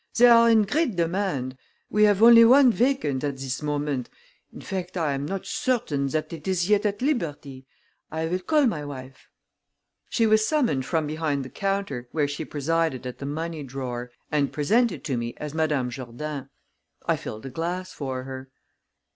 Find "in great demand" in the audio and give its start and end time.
0.49-1.55